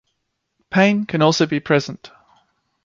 Pain 0.71 1.05
can 1.05 1.21
also 1.21 1.45
be 1.45 1.59
present. 1.59 2.09